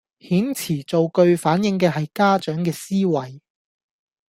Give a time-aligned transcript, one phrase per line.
[0.19, 3.39] 遣詞造句反映嘅係家長嘅思維